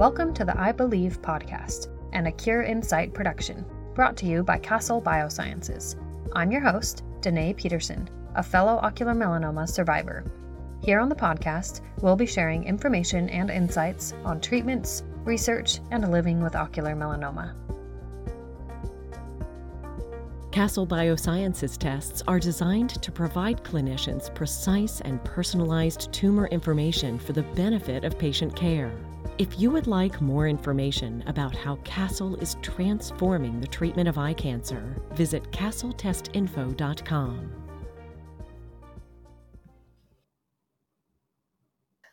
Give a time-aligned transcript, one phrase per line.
[0.00, 4.42] Welcome to the Eye Believe podcast and a Cure in Sight production, brought to you
[4.42, 5.94] by Castle Biosciences.
[6.34, 10.24] I'm your host, Danae Peterson, a fellow ocular melanoma survivor.
[10.82, 16.42] Here on the podcast, we'll be sharing information and insights on treatments, research, and living
[16.42, 17.54] with ocular melanoma.
[20.50, 27.42] Castle Biosciences tests are designed to provide clinicians precise and personalized tumor information for the
[27.42, 28.90] benefit of patient care.
[29.38, 34.34] If you would like more information about how Castle is transforming the treatment of eye
[34.34, 37.59] cancer, visit castletestinfo.com.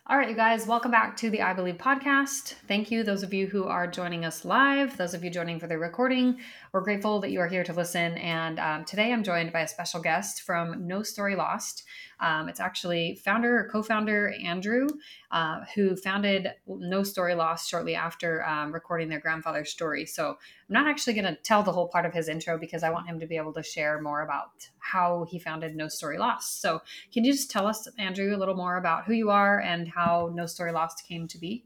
[0.10, 2.54] All right, you guys, welcome back to the Eye Believe podcast.
[2.66, 5.68] Thank you, those of you who are joining us live, those of you joining for
[5.68, 6.38] the recording.
[6.72, 8.14] We're grateful that you are here to listen.
[8.20, 11.84] And um, today I'm joined by a special guest from No Story Lost.
[12.22, 14.88] Um, it's actually founder or co founder Andrew,
[15.32, 20.06] uh, who founded No Story Lost shortly after um, recording their grandfather's story.
[20.06, 20.38] So
[20.70, 23.08] I'm not actually going to tell the whole part of his intro because I want
[23.08, 26.62] him to be able to share more about how he founded No Story Lost.
[26.62, 26.82] So
[27.14, 30.30] can you just tell us, Andrew, a little more about who you are and how
[30.34, 31.66] No Story Lost came to be?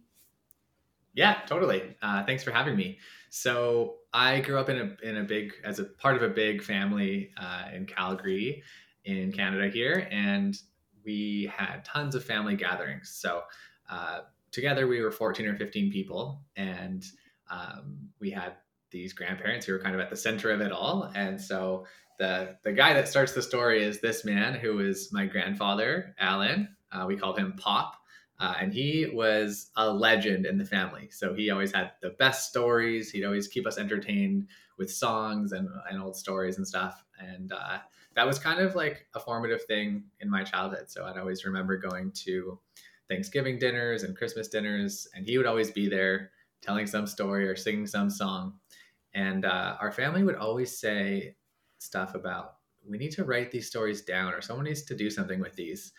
[1.13, 1.95] Yeah, totally.
[2.01, 2.99] Uh, thanks for having me.
[3.29, 6.61] So I grew up in a in a big as a part of a big
[6.61, 8.63] family uh, in Calgary,
[9.03, 10.57] in Canada here, and
[11.03, 13.09] we had tons of family gatherings.
[13.09, 13.43] So
[13.89, 17.03] uh, together we were 14 or 15 people, and
[17.49, 18.53] um, we had
[18.91, 21.11] these grandparents who were kind of at the center of it all.
[21.15, 21.85] And so
[22.19, 26.69] the the guy that starts the story is this man who is my grandfather, Alan.
[26.91, 27.95] Uh, we called him Pop.
[28.39, 31.07] Uh, and he was a legend in the family.
[31.11, 33.11] So he always had the best stories.
[33.11, 34.47] He'd always keep us entertained
[34.79, 37.05] with songs and, and old stories and stuff.
[37.19, 37.77] And uh,
[38.15, 40.89] that was kind of like a formative thing in my childhood.
[40.89, 42.59] So I'd always remember going to
[43.07, 46.31] Thanksgiving dinners and Christmas dinners, and he would always be there
[46.61, 48.53] telling some story or singing some song.
[49.13, 51.35] And uh, our family would always say
[51.79, 52.55] stuff about,
[52.87, 55.91] we need to write these stories down, or someone needs to do something with these.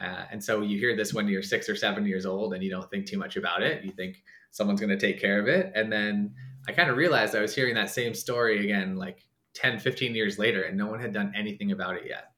[0.00, 2.70] Uh, and so you hear this when you're six or seven years old and you
[2.70, 3.84] don't think too much about it.
[3.84, 4.22] You think
[4.52, 5.72] someone's going to take care of it.
[5.74, 6.34] And then
[6.68, 10.38] I kind of realized I was hearing that same story again, like 10, 15 years
[10.38, 12.32] later, and no one had done anything about it yet.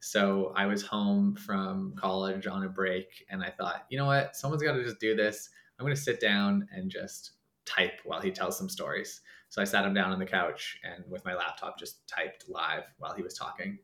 [0.00, 4.36] So I was home from college on a break, and I thought, you know what?
[4.36, 5.48] Someone's got to just do this.
[5.78, 7.32] I'm going to sit down and just
[7.64, 9.20] type while he tells some stories.
[9.48, 12.84] So I sat him down on the couch and with my laptop just typed live
[12.98, 13.78] while he was talking.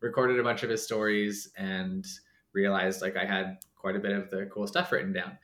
[0.00, 2.06] Recorded a bunch of his stories and
[2.52, 5.38] realized like I had quite a bit of the cool stuff written down.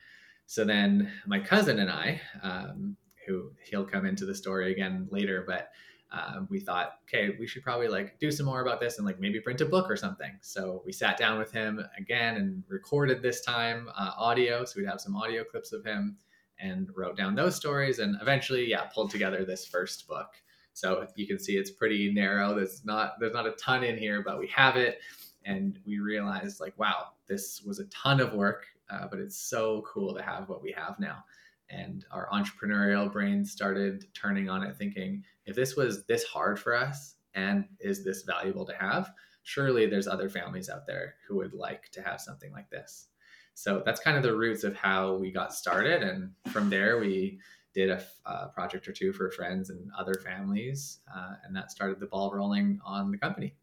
[0.45, 2.95] So then my cousin and I, um,
[3.25, 5.69] who he'll come into the story again later, but
[6.11, 9.19] uh, we thought, okay, we should probably like do some more about this and like
[9.19, 10.31] maybe print a book or something.
[10.41, 14.63] So we sat down with him again and recorded this time uh, audio.
[14.63, 16.17] So we'd have some audio clips of him
[16.63, 20.29] and wrote down those stories and eventually, yeah, pulled together this first book.
[20.73, 22.55] So you can see it's pretty narrow.
[22.55, 24.99] There's not there's not a ton in here, but we have it,
[25.45, 29.83] and we realized like, wow, this was a ton of work, uh, but it's so
[29.85, 31.23] cool to have what we have now
[31.69, 36.75] and our entrepreneurial brain started turning on it thinking if this was this hard for
[36.75, 39.11] us and is this valuable to have
[39.43, 43.07] surely there's other families out there who would like to have something like this
[43.53, 47.39] so that's kind of the roots of how we got started and from there we
[47.73, 51.99] did a, a project or two for friends and other families uh, and that started
[51.99, 53.55] the ball rolling on the company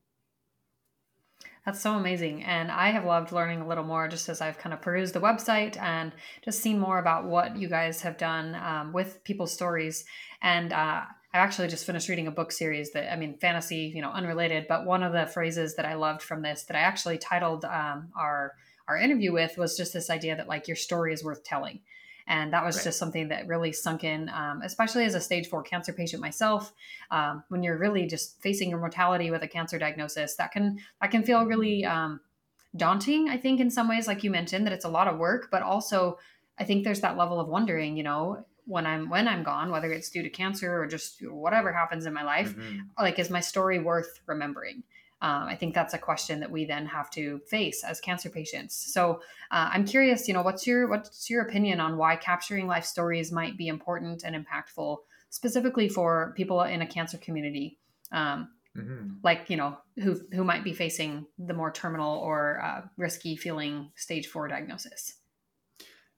[1.65, 2.43] that's so amazing.
[2.43, 5.21] And I have loved learning a little more just as I've kind of perused the
[5.21, 6.13] website and
[6.43, 10.05] just seen more about what you guys have done um, with people's stories.
[10.41, 11.03] And uh,
[11.33, 14.67] I actually just finished reading a book series that, I mean, fantasy, you know, unrelated,
[14.69, 18.09] but one of the phrases that I loved from this that I actually titled um,
[18.19, 18.55] our
[18.91, 21.81] our interview with was just this idea that like your story is worth telling
[22.27, 22.85] and that was right.
[22.85, 26.73] just something that really sunk in um, especially as a stage four cancer patient myself
[27.13, 31.13] um, when you're really just facing your mortality with a cancer diagnosis that can that
[31.13, 32.21] can feel really um,
[32.77, 35.49] daunting i think in some ways like you mentioned that it's a lot of work
[35.53, 36.19] but also
[36.59, 39.93] i think there's that level of wondering you know when i'm when i'm gone whether
[39.93, 42.81] it's due to cancer or just whatever happens in my life mm-hmm.
[42.99, 44.83] like is my story worth remembering
[45.23, 48.75] um, I think that's a question that we then have to face as cancer patients.
[48.93, 49.21] So
[49.51, 53.31] uh, I'm curious, you know, what's your what's your opinion on why capturing life stories
[53.31, 57.79] might be important and impactful, specifically for people in a cancer community,
[58.13, 59.11] um, mm-hmm.
[59.23, 63.91] like you know, who who might be facing the more terminal or uh, risky feeling
[63.97, 65.17] stage four diagnosis.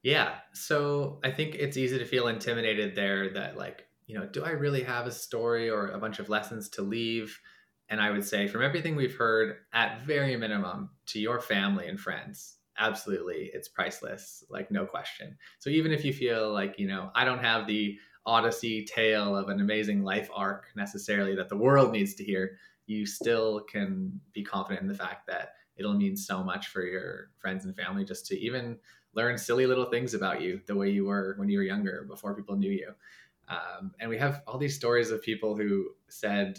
[0.04, 3.32] Yeah, so I think it's easy to feel intimidated there.
[3.32, 6.68] That like, you know, do I really have a story or a bunch of lessons
[6.70, 7.40] to leave?
[7.92, 12.00] And I would say, from everything we've heard, at very minimum, to your family and
[12.00, 15.36] friends, absolutely it's priceless like no question.
[15.58, 19.50] So even if you feel like you know i don't have the odyssey tale of
[19.50, 22.56] an amazing life arc necessarily that the world needs to hear
[22.86, 27.30] you still can be confident in the fact that it'll mean so much for your
[27.38, 28.78] friends and family just to even
[29.14, 32.34] learn silly little things about you the way you were when you were younger before
[32.34, 32.92] people knew you.
[33.48, 36.58] Um, and we have all these stories of people who said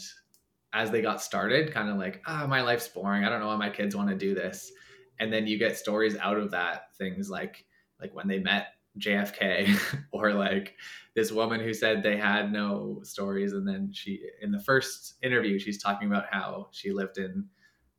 [0.74, 3.24] as they got started kind of like ah oh, my life's boring.
[3.24, 4.72] I don't know why my kids want to do this.
[5.20, 7.66] And then you get stories out of that things like
[8.02, 8.68] like when they met
[9.00, 10.75] JFK or like
[11.16, 15.58] this woman who said they had no stories and then she in the first interview
[15.60, 17.46] she's talking about how she lived in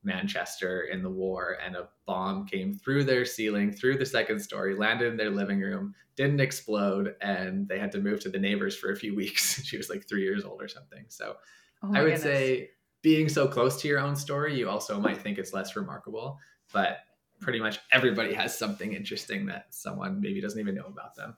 [0.02, 4.76] Manchester in the war and a bomb came through their ceiling through the second story
[4.76, 8.76] landed in their living room didn't explode and they had to move to the neighbors
[8.76, 9.64] for a few weeks.
[9.64, 11.04] She was like 3 years old or something.
[11.08, 11.36] So
[11.84, 12.22] oh I would goodness.
[12.22, 12.70] say
[13.02, 16.38] being so close to your own story you also might think it's less remarkable
[16.72, 16.98] but
[17.40, 21.36] pretty much everybody has something interesting that someone maybe doesn't even know about them.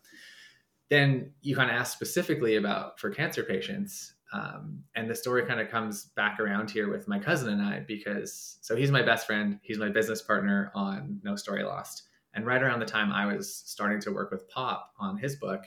[0.89, 4.15] Then you kind of ask specifically about for cancer patients.
[4.33, 7.81] Um, and the story kind of comes back around here with my cousin and I
[7.81, 12.05] because so he's my best friend, he's my business partner on No Story Lost.
[12.35, 15.65] And right around the time I was starting to work with Pop on his book,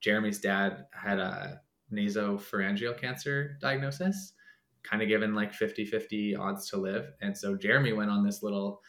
[0.00, 1.60] Jeremy's dad had a
[1.92, 4.32] nasopharyngeal cancer diagnosis,
[4.82, 7.06] kind of given like 50 50 odds to live.
[7.20, 8.80] And so Jeremy went on this little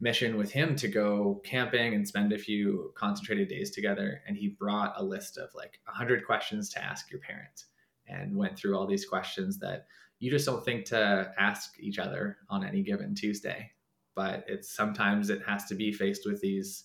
[0.00, 4.22] mission with him to go camping and spend a few concentrated days together.
[4.26, 7.66] And he brought a list of like 100 questions to ask your parents
[8.06, 9.86] and went through all these questions that
[10.20, 13.70] you just don't think to ask each other on any given tuesday.
[14.14, 16.84] But it's sometimes it has to be faced with these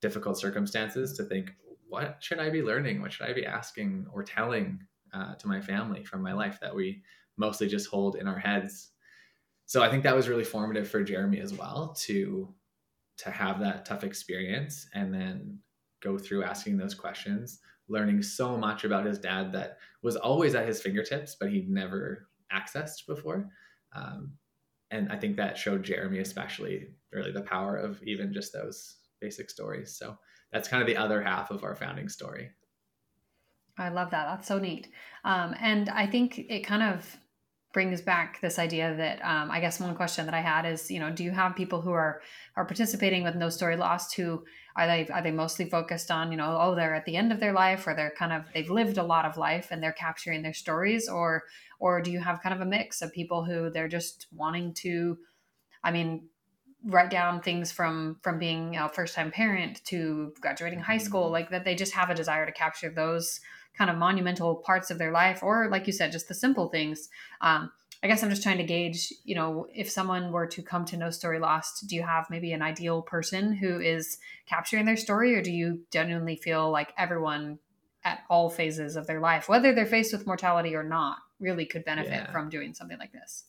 [0.00, 1.52] difficult circumstances to think
[1.88, 3.02] what should i be learning?
[3.02, 4.80] What should i be asking or telling
[5.12, 7.02] uh, to my family from my life that we
[7.36, 8.92] mostly just hold in our heads
[9.66, 12.54] so I think that was really formative for Jeremy as well to
[13.18, 15.60] to have that tough experience and then
[16.02, 20.66] go through asking those questions, learning so much about his dad that was always at
[20.66, 23.48] his fingertips, but he'd never accessed before.
[23.94, 24.32] Um,
[24.90, 29.48] and I think that showed Jeremy especially really the power of even just those basic
[29.48, 29.96] stories.
[29.96, 30.18] So
[30.52, 32.50] that's kind of the other half of our founding story.
[33.78, 34.26] I love that.
[34.26, 34.88] That's so neat.
[35.24, 37.16] Um, and I think it kind of
[37.72, 41.00] brings back this idea that um, I guess one question that I had is, you
[41.00, 42.20] know, do you have people who are
[42.56, 44.44] are participating with No Story Lost who
[44.76, 47.40] are they are they mostly focused on, you know, oh they're at the end of
[47.40, 50.42] their life or they're kind of they've lived a lot of life and they're capturing
[50.42, 51.44] their stories or
[51.78, 55.18] or do you have kind of a mix of people who they're just wanting to,
[55.82, 56.28] I mean,
[56.84, 61.32] write down things from from being a first time parent to graduating high school mm-hmm.
[61.32, 63.40] like that they just have a desire to capture those
[63.76, 67.08] kind of monumental parts of their life, or like you said, just the simple things.
[67.40, 67.72] Um,
[68.02, 70.96] I guess I'm just trying to gauge, you know, if someone were to come to
[70.96, 75.36] No Story Lost, do you have maybe an ideal person who is capturing their story,
[75.36, 77.58] or do you genuinely feel like everyone
[78.04, 81.84] at all phases of their life, whether they're faced with mortality or not, really could
[81.84, 82.32] benefit yeah.
[82.32, 83.44] from doing something like this?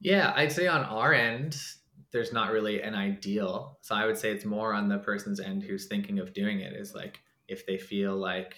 [0.00, 1.56] Yeah, I'd say on our end,
[2.12, 3.78] there's not really an ideal.
[3.82, 6.72] So I would say it's more on the person's end who's thinking of doing it
[6.72, 8.54] is like if they feel like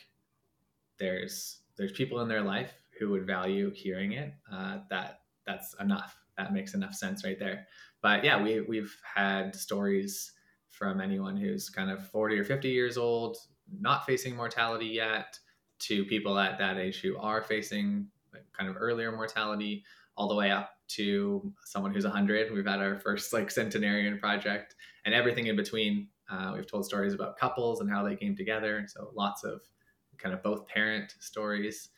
[0.99, 4.33] there's there's people in their life who would value hearing it.
[4.51, 6.19] Uh, that that's enough.
[6.39, 7.67] That makes enough sense right there.
[8.03, 10.33] But yeah, we we've had stories
[10.71, 13.39] from anyone who's kind of 40 or 50 years old,
[13.81, 15.39] not facing mortality yet,
[15.79, 18.09] to people at that age who are facing
[18.57, 19.85] kind of earlier mortality,
[20.17, 22.53] all the way up to someone who's 100.
[22.53, 24.75] We've had our first like centenarian project,
[25.05, 26.09] and everything in between.
[26.31, 28.85] Uh, we've told stories about couples and how they came together.
[28.89, 29.61] So lots of
[30.19, 31.91] kind of both parent stories.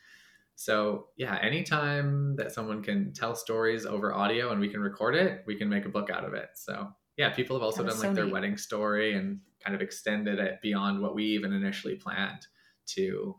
[0.54, 5.44] So yeah, anytime that someone can tell stories over audio and we can record it,
[5.46, 6.48] we can make a book out of it.
[6.54, 10.38] So yeah, people have also done so like their wedding story and kind of extended
[10.38, 12.46] it beyond what we even initially planned
[12.87, 13.37] to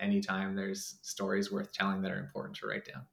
[0.00, 3.04] anytime there's stories worth telling that are important to write down.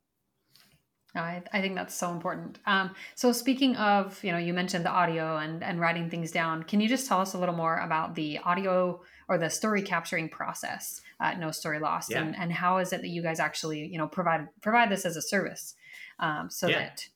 [1.21, 2.59] I, I think that's so important.
[2.65, 6.63] Um, so speaking of, you know, you mentioned the audio and, and writing things down.
[6.63, 10.29] Can you just tell us a little more about the audio or the story capturing
[10.29, 12.21] process at No Story Lost, yeah.
[12.21, 15.15] and, and how is it that you guys actually, you know, provide provide this as
[15.15, 15.75] a service
[16.19, 16.79] um, so yeah.
[16.79, 17.07] that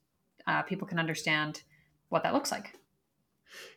[0.48, 1.62] uh, people can understand
[2.10, 2.74] what that looks like?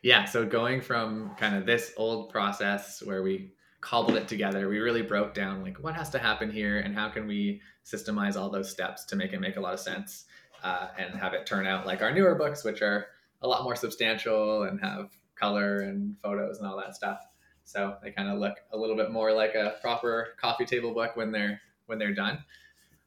[0.01, 0.25] Yeah.
[0.25, 3.51] So going from kind of this old process where we
[3.83, 4.69] cobbled it together.
[4.69, 8.37] We really broke down like what has to happen here and how can we systemize
[8.37, 10.23] all those steps to make it make a lot of sense
[10.63, 13.07] uh, and have it turn out like our newer books, which are
[13.41, 17.19] a lot more substantial and have color and photos and all that stuff.
[17.65, 21.17] So they kind of look a little bit more like a proper coffee table book
[21.17, 22.39] when they're when they're done.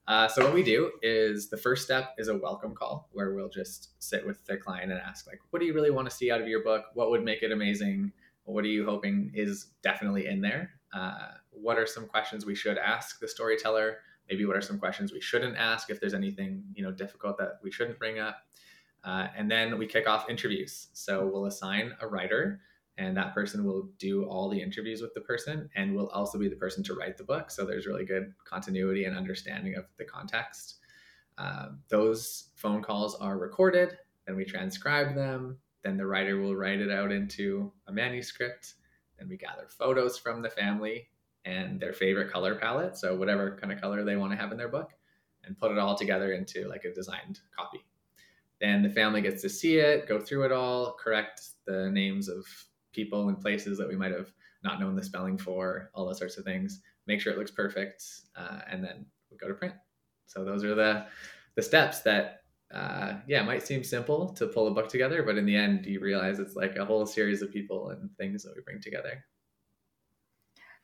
[0.06, 3.48] Uh, so what we do is the first step is a welcome call where we'll
[3.48, 6.30] just sit with the client and ask like, what do you really want to see
[6.30, 6.84] out of your book?
[6.92, 8.12] What would make it amazing?
[8.46, 10.70] What are you hoping is definitely in there?
[10.92, 13.98] Uh, what are some questions we should ask the storyteller?
[14.28, 17.58] Maybe what are some questions we shouldn't ask if there's anything you know difficult that
[17.62, 18.38] we shouldn't bring up?
[19.04, 20.88] Uh, and then we kick off interviews.
[20.92, 22.60] So we'll assign a writer
[22.98, 26.48] and that person will do all the interviews with the person and will also be
[26.48, 30.04] the person to write the book so there's really good continuity and understanding of the
[30.04, 30.76] context
[31.38, 36.80] um, those phone calls are recorded then we transcribe them then the writer will write
[36.80, 38.74] it out into a manuscript
[39.18, 41.08] then we gather photos from the family
[41.44, 44.58] and their favorite color palette so whatever kind of color they want to have in
[44.58, 44.90] their book
[45.44, 47.84] and put it all together into like a designed copy
[48.60, 52.44] then the family gets to see it go through it all correct the names of
[52.92, 54.32] people and places that we might have
[54.64, 56.80] not known the spelling for, all those sorts of things.
[57.06, 58.02] Make sure it looks perfect,
[58.34, 59.74] uh, and then we go to print.
[60.26, 61.06] So those are the
[61.54, 65.38] the steps that uh, yeah it might seem simple to pull a book together, but
[65.38, 68.54] in the end, you realize it's like a whole series of people and things that
[68.56, 69.24] we bring together.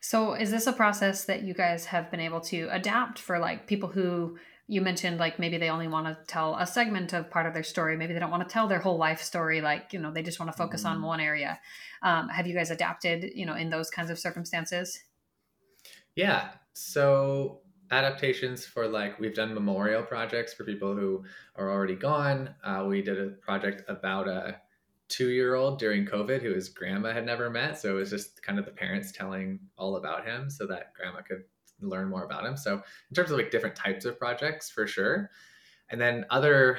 [0.01, 3.69] So is this a process that you guys have been able to adapt for like
[3.69, 4.37] people who
[4.69, 7.63] you mentioned like maybe they only want to tell a segment of part of their
[7.63, 10.23] story maybe they don't want to tell their whole life story like you know they
[10.23, 10.97] just want to focus mm-hmm.
[10.97, 11.59] on one area
[12.03, 15.01] um, have you guys adapted you know in those kinds of circumstances
[16.15, 17.61] yeah so
[17.93, 21.23] adaptations for like we've done memorial projects for people who
[21.57, 24.57] are already gone uh, we did a project about a
[25.09, 28.43] two year old during covid who his grandma had never met so it was just
[28.43, 31.45] kind of the parents telling all about him so that grandma could
[31.83, 32.57] learn more about him.
[32.57, 35.31] So in terms of like different types of projects, for sure.
[35.91, 36.79] And then other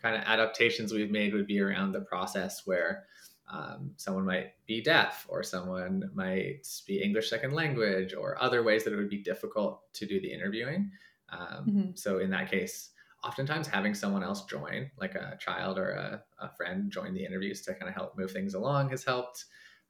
[0.00, 3.04] kind of adaptations we've made would be around the process where
[3.52, 8.82] um, someone might be deaf or someone might be English second language or other ways
[8.84, 10.90] that it would be difficult to do the interviewing.
[11.28, 11.90] Um, mm-hmm.
[11.94, 12.90] So in that case,
[13.22, 17.60] oftentimes having someone else join, like a child or a, a friend, join the interviews
[17.62, 19.44] to kind of help move things along has helped.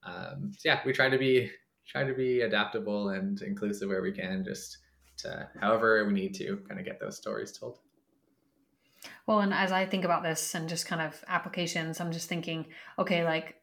[0.04, 1.50] Um, so yeah, we try to be
[1.86, 4.78] try to be adaptable and inclusive where we can, just
[5.18, 7.78] to however we need to kind of get those stories told.
[9.26, 12.66] Well, and as I think about this and just kind of applications, I'm just thinking,
[12.98, 13.56] okay, like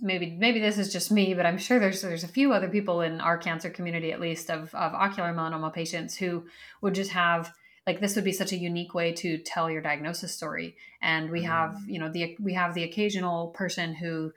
[0.00, 3.00] maybe maybe this is just me, but I'm sure there's there's a few other people
[3.00, 6.46] in our cancer community, at least of of ocular melanoma patients, who
[6.82, 7.52] would just have
[7.86, 10.76] like this would be such a unique way to tell your diagnosis story.
[11.00, 11.88] And we have mm.
[11.88, 14.32] you know the we have the occasional person who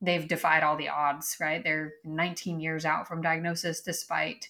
[0.00, 1.62] they've defied all the odds, right?
[1.62, 4.48] They're 19 years out from diagnosis despite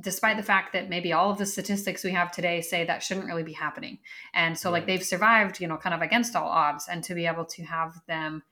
[0.00, 3.26] despite the fact that maybe all of the statistics we have today say that shouldn't
[3.26, 3.98] really be happening.
[4.32, 7.26] And so like they've survived, you know, kind of against all odds and to be
[7.26, 8.42] able to have them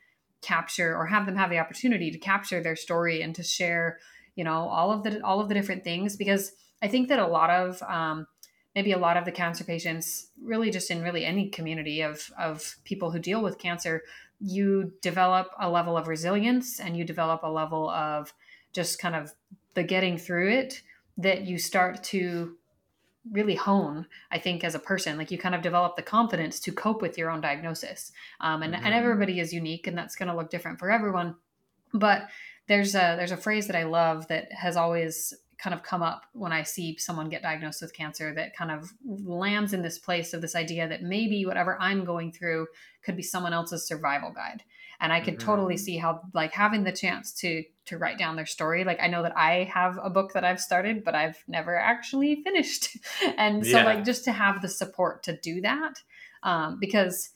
[0.43, 3.99] capture or have them have the opportunity to capture their story and to share,
[4.35, 7.27] you know, all of the all of the different things because I think that a
[7.27, 8.27] lot of um,
[8.75, 12.77] maybe a lot of the cancer patients really just in really any community of of
[12.85, 14.03] people who deal with cancer
[14.41, 18.33] you develop a level of resilience and you develop a level of
[18.73, 19.33] just kind of
[19.75, 20.83] the getting through it
[21.23, 22.57] that you start to
[23.31, 26.73] really hone i think as a person like you kind of develop the confidence to
[26.73, 28.85] cope with your own diagnosis um, and, mm-hmm.
[28.85, 31.35] and everybody is unique and that's going to look different for everyone
[31.93, 32.29] but
[32.67, 36.25] there's a there's a phrase that i love that has always kind of come up
[36.33, 40.33] when I see someone get diagnosed with cancer that kind of lands in this place
[40.33, 42.67] of this idea that maybe whatever I'm going through
[43.05, 44.62] could be someone else's survival guide.
[45.00, 45.47] And I could mm-hmm.
[45.47, 48.85] totally see how like having the chance to to write down their story.
[48.85, 52.42] Like I know that I have a book that I've started, but I've never actually
[52.45, 52.97] finished.
[53.37, 53.85] and so yeah.
[53.85, 55.95] like just to have the support to do that,
[56.42, 57.30] um, because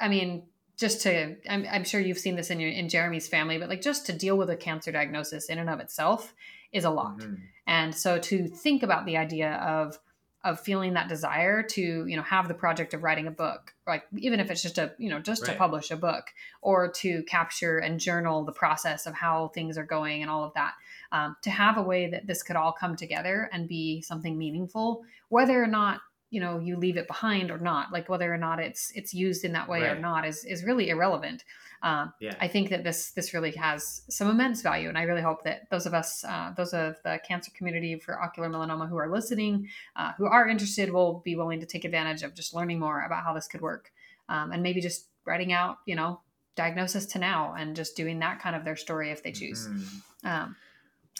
[0.00, 0.44] I mean,
[0.76, 3.82] just to I'm, I'm sure you've seen this in your in Jeremy's family, but like
[3.82, 6.34] just to deal with a cancer diagnosis in and of itself
[6.72, 7.18] is a lot.
[7.18, 7.34] Mm-hmm.
[7.66, 9.98] And so to think about the idea of
[10.44, 14.04] of feeling that desire to you know have the project of writing a book like
[14.18, 15.52] even if it's just a you know just right.
[15.52, 16.26] to publish a book
[16.60, 20.52] or to capture and journal the process of how things are going and all of
[20.54, 20.74] that
[21.12, 25.02] um, to have a way that this could all come together and be something meaningful
[25.30, 28.60] whether or not you know you leave it behind or not like whether or not
[28.60, 29.96] it's it's used in that way right.
[29.96, 31.44] or not is is really irrelevant
[31.84, 32.34] um, yeah.
[32.40, 35.68] I think that this this really has some immense value, and I really hope that
[35.70, 39.68] those of us, uh, those of the cancer community for ocular melanoma who are listening,
[39.94, 43.22] uh, who are interested, will be willing to take advantage of just learning more about
[43.22, 43.92] how this could work,
[44.30, 46.22] um, and maybe just writing out, you know,
[46.56, 49.68] diagnosis to now, and just doing that kind of their story if they choose.
[49.68, 50.26] Mm-hmm.
[50.26, 50.56] Um,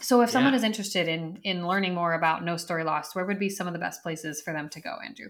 [0.01, 0.61] so, if someone yeah.
[0.61, 3.75] is interested in in learning more about No Story Lost, where would be some of
[3.75, 5.29] the best places for them to go, Andrew?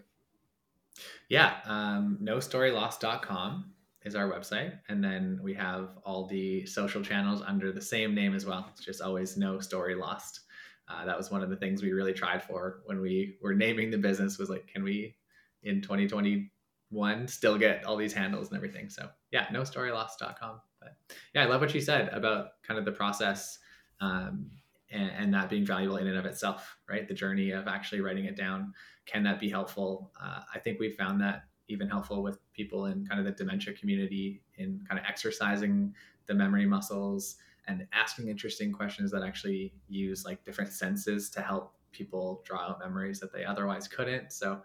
[1.29, 3.73] Yeah, um, nostorylost.com
[4.05, 4.79] is our website.
[4.89, 8.67] And then we have all the social channels under the same name as well.
[8.71, 10.41] It's just always no story lost.
[10.89, 13.91] uh, that was one of the things we really tried for when we were naming
[13.91, 15.17] the business was like, can we
[15.63, 18.91] in 2021 still get all these handles and everything?
[18.91, 20.61] So yeah, no storylost.com.
[20.81, 20.97] But
[21.35, 23.59] yeah, I love what you said about kind of the process
[24.01, 24.51] um,
[24.91, 27.09] and, and, that being valuable in and of itself, right?
[27.09, 28.75] The journey of actually writing it down.
[29.07, 30.13] Can that be helpful?
[30.23, 33.73] Uh, I think we found that even helpful with people in kind of the dementia
[33.75, 35.95] community in kind of exercising
[36.27, 41.75] the memory muscles and asking interesting questions that actually use like different senses to help
[41.93, 44.33] people draw out memories that they otherwise couldn't.
[44.33, 44.61] So,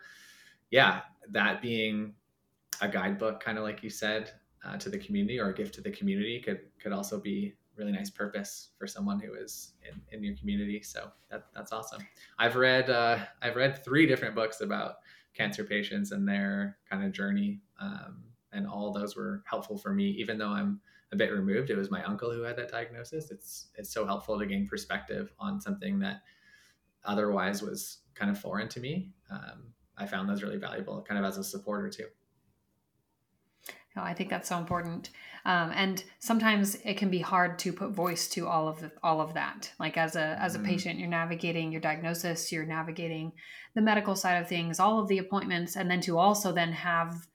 [0.71, 2.13] yeah, that being
[2.81, 4.31] a guidebook, kind of like you said,
[4.65, 7.91] uh, to the community or a gift to the community could could also be really
[7.91, 10.81] nice purpose for someone who is in, in your community.
[10.81, 12.01] So that, that's awesome.
[12.37, 14.95] I've read uh, I've read three different books about
[15.33, 20.09] cancer patients and their kind of journey, um, and all those were helpful for me.
[20.11, 20.81] Even though I'm
[21.11, 21.69] a bit removed.
[21.69, 23.31] It was my uncle who had that diagnosis.
[23.31, 26.21] It's it's so helpful to gain perspective on something that
[27.03, 29.11] otherwise was kind of foreign to me.
[29.31, 32.05] Um, I found those really valuable, kind of as a supporter too.
[33.95, 35.09] No, I think that's so important,
[35.45, 39.19] um, and sometimes it can be hard to put voice to all of the, all
[39.19, 39.71] of that.
[39.79, 40.67] Like as a as a mm-hmm.
[40.67, 43.31] patient, you're navigating your diagnosis, you're navigating
[43.73, 47.27] the medical side of things, all of the appointments, and then to also then have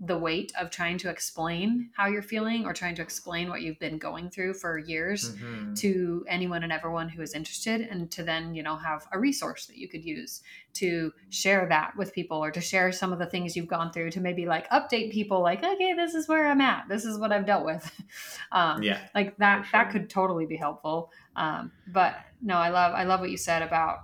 [0.00, 3.78] the weight of trying to explain how you're feeling or trying to explain what you've
[3.78, 5.74] been going through for years mm-hmm.
[5.74, 9.66] to anyone and everyone who is interested and to then you know have a resource
[9.66, 10.42] that you could use
[10.74, 14.10] to share that with people or to share some of the things you've gone through
[14.10, 17.32] to maybe like update people like okay this is where i'm at this is what
[17.32, 17.90] i've dealt with
[18.52, 19.70] um, yeah like that sure.
[19.72, 23.62] that could totally be helpful um, but no i love i love what you said
[23.62, 24.00] about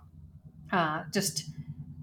[0.73, 1.45] uh, just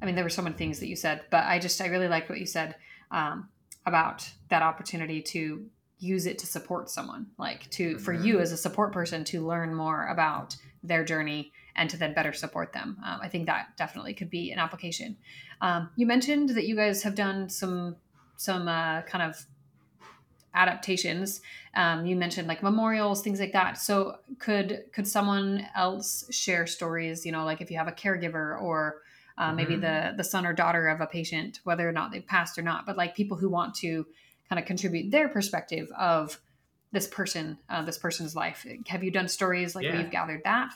[0.02, 2.08] i mean there were so many things that you said but i just i really
[2.08, 2.76] like what you said
[3.12, 3.50] um,
[3.86, 5.66] about that opportunity to
[6.02, 8.42] use it to support someone like to for you mm-hmm.
[8.42, 12.74] as a support person to learn more about their journey and to then better support
[12.74, 12.98] them.
[13.06, 15.16] Um, i think that definitely could be an application.
[15.62, 17.96] Um, you mentioned that you guys have done some
[18.36, 19.46] some uh, kind of
[20.56, 21.42] adaptations.
[21.76, 23.78] Um, you mentioned like memorials things like that.
[23.78, 28.60] So could could someone else share stories you know like if you have a caregiver
[28.60, 29.02] or
[29.38, 30.12] uh, maybe mm-hmm.
[30.12, 32.86] the the son or daughter of a patient, whether or not they've passed or not,
[32.86, 34.06] but like people who want to
[34.50, 36.40] kind of contribute their perspective of
[36.92, 38.66] this person, uh, this person's life.
[38.88, 39.92] Have you done stories like yeah.
[39.92, 40.74] where you've gathered that?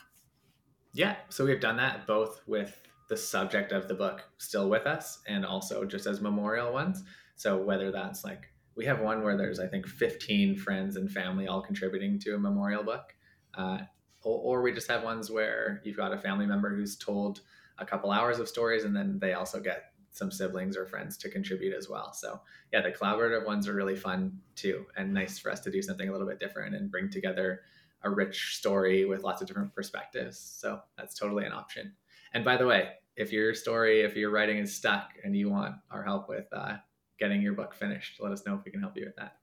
[0.94, 5.20] Yeah, so we've done that both with the subject of the book still with us,
[5.28, 7.02] and also just as memorial ones.
[7.36, 11.46] So whether that's like we have one where there's I think 15 friends and family
[11.46, 13.14] all contributing to a memorial book,
[13.54, 13.78] uh,
[14.22, 17.40] or, or we just have ones where you've got a family member who's told
[17.78, 21.28] a couple hours of stories and then they also get some siblings or friends to
[21.28, 22.12] contribute as well.
[22.14, 22.40] So
[22.72, 26.08] yeah, the collaborative ones are really fun too, and nice for us to do something
[26.08, 27.60] a little bit different and bring together
[28.02, 30.38] a rich story with lots of different perspectives.
[30.38, 31.92] So that's totally an option.
[32.32, 35.74] And by the way, if your story, if your writing is stuck and you want
[35.90, 36.76] our help with uh,
[37.18, 39.36] getting your book finished, let us know if we can help you with that.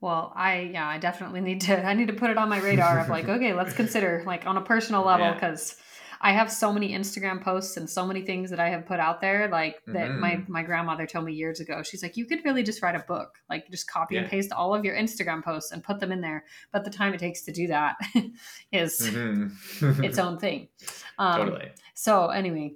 [0.00, 1.84] Well, I yeah, I definitely need to.
[1.84, 4.56] I need to put it on my radar of like, okay, let's consider like on
[4.56, 5.76] a personal level because.
[6.20, 9.20] I have so many Instagram posts and so many things that I have put out
[9.20, 10.20] there, like that mm-hmm.
[10.20, 11.82] my my grandmother told me years ago.
[11.82, 14.22] She's like, you could really just write a book, like just copy yeah.
[14.22, 16.44] and paste all of your Instagram posts and put them in there.
[16.72, 17.96] But the time it takes to do that
[18.72, 20.04] is mm-hmm.
[20.04, 20.68] its own thing.
[21.18, 21.70] Um, totally.
[21.94, 22.74] So anyway.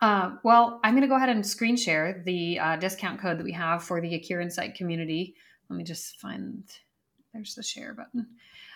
[0.00, 3.44] Uh, well, I'm going to go ahead and screen share the uh, discount code that
[3.44, 5.36] we have for the A Cure in Sight community.
[5.68, 6.64] Let me just find,
[7.32, 8.26] there's the share button.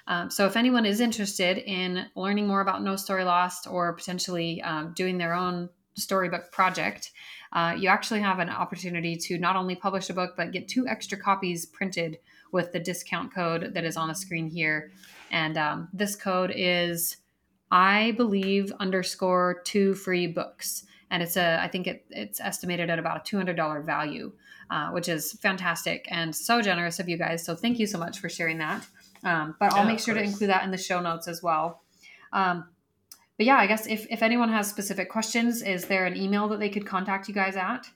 [0.07, 4.61] Um, so if anyone is interested in learning more about No Story Lost or potentially
[4.62, 7.12] um, doing their own storybook project,
[7.53, 10.87] uh, you actually have an opportunity to not only publish a book but get two
[10.87, 12.19] extra copies printed
[12.53, 14.90] with the discount code that is on the screen here.
[15.31, 17.17] And um, this code is
[17.71, 20.85] I believe underscore two free books.
[21.11, 24.33] And it's a, I think it, it's estimated at about a $200 value,
[24.71, 27.45] uh, which is fantastic and so generous of you guys.
[27.45, 28.87] So thank you so much for sharing that.
[29.24, 31.82] Um, but I'll yeah, make sure to include that in the show notes as well.
[32.32, 32.66] Um,
[33.37, 36.60] but yeah, I guess if, if anyone has specific questions, is there an email that
[36.60, 37.87] they could contact you guys at?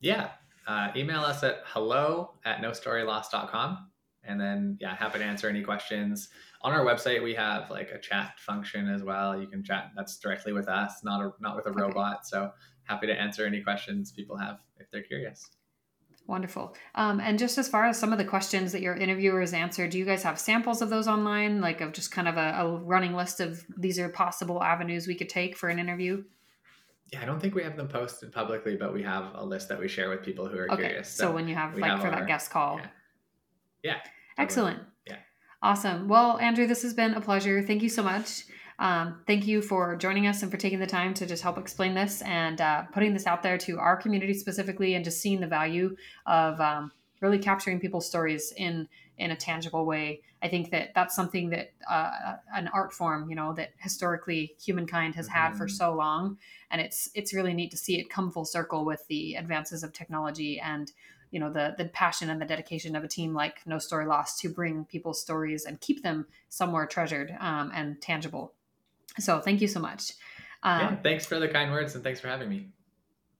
[0.00, 0.30] Yeah.
[0.66, 3.88] Uh, email us at hello at nostorylost.com.
[4.24, 6.28] And then, yeah, happy to answer any questions.
[6.62, 9.40] On our website, we have like a chat function as well.
[9.40, 11.80] You can chat that's directly with us, not a, not with a okay.
[11.80, 12.26] robot.
[12.26, 12.50] So
[12.82, 15.48] happy to answer any questions people have if they're curious.
[16.28, 16.76] Wonderful.
[16.94, 19.98] Um, and just as far as some of the questions that your interviewers answered, do
[19.98, 23.14] you guys have samples of those online, like of just kind of a, a, running
[23.14, 26.22] list of these are possible avenues we could take for an interview?
[27.10, 29.80] Yeah, I don't think we have them posted publicly, but we have a list that
[29.80, 30.82] we share with people who are okay.
[30.82, 31.08] curious.
[31.08, 32.76] So, so when you have like have for our, that guest call.
[32.76, 32.88] Yeah.
[33.82, 34.00] yeah
[34.36, 34.80] Excellent.
[35.06, 35.16] Yeah.
[35.62, 36.08] Awesome.
[36.08, 37.62] Well, Andrew, this has been a pleasure.
[37.62, 38.44] Thank you so much.
[38.78, 41.94] Um, thank you for joining us and for taking the time to just help explain
[41.94, 45.48] this and uh, putting this out there to our community specifically, and just seeing the
[45.48, 48.88] value of um, really capturing people's stories in
[49.18, 50.22] in a tangible way.
[50.40, 55.16] I think that that's something that uh, an art form, you know, that historically humankind
[55.16, 55.74] has had for mm-hmm.
[55.74, 56.38] so long,
[56.70, 59.92] and it's it's really neat to see it come full circle with the advances of
[59.92, 60.92] technology and
[61.32, 64.40] you know the the passion and the dedication of a team like No Story Lost
[64.40, 68.52] to bring people's stories and keep them somewhere treasured um, and tangible.
[69.18, 70.12] So thank you so much.
[70.62, 72.68] Um, yeah, thanks for the kind words and thanks for having me.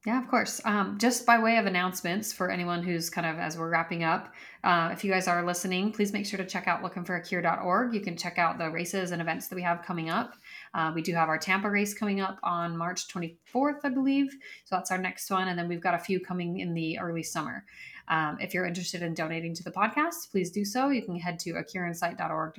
[0.07, 0.61] Yeah, of course.
[0.65, 4.33] Um, just by way of announcements for anyone who's kind of as we're wrapping up,
[4.63, 7.93] uh, if you guys are listening, please make sure to check out lookingforacure.org.
[7.93, 10.35] You can check out the races and events that we have coming up.
[10.73, 14.31] Uh, we do have our Tampa race coming up on March 24th, I believe.
[14.65, 15.49] So that's our next one.
[15.49, 17.65] And then we've got a few coming in the early summer.
[18.07, 20.91] Um, if you're interested in donating to the podcast, please do so.
[20.91, 22.55] You can head to acureInsight.org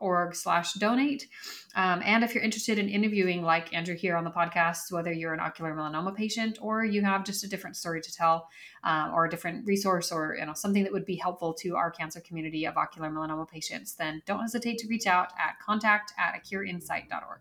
[0.00, 1.28] org slash donate.
[1.74, 5.32] Um, and if you're interested in interviewing like Andrew here on the podcast, whether you're
[5.34, 8.48] an ocular melanoma patient or you have just a different story to tell
[8.84, 11.90] uh, or a different resource or you know something that would be helpful to our
[11.90, 16.34] cancer community of ocular melanoma patients, then don't hesitate to reach out at contact at
[16.42, 17.40] acureinsight.org.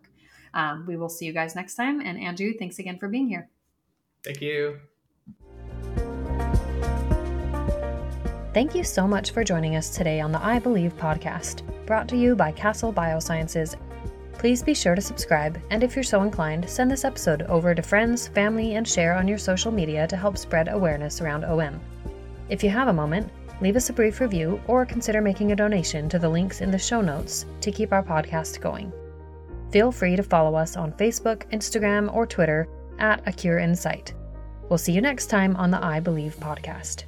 [0.53, 2.01] Um, we will see you guys next time.
[2.01, 3.49] And Andrew, thanks again for being here.
[4.23, 4.79] Thank you.
[8.51, 12.17] Thank you so much for joining us today on the Eye Believe podcast, brought to
[12.17, 13.75] you by Castle Biosciences.
[14.33, 17.83] Please be sure to subscribe, and if you're so inclined, send this episode over to
[17.83, 21.79] friends, family, and share on your social media to help spread awareness around OM.
[22.49, 23.29] If you have a moment,
[23.61, 26.79] leave us a brief review or consider making a donation to the links in the
[26.79, 28.91] show notes to keep our podcast going.
[29.71, 34.15] Feel free to follow us on Facebook, Instagram, or Twitter at A Cure in Sight.
[34.69, 37.03] We'll see you next time on the Eye Believe podcast.